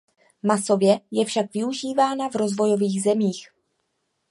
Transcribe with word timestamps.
Masově 0.43 0.99
je 1.11 1.25
však 1.25 1.53
využívána 1.53 2.29
v 2.29 2.35
rozvojových 2.35 3.03
zemích. 3.03 3.47